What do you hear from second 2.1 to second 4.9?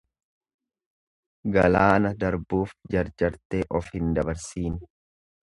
darbuulf jarjartee of hin dabarsiin.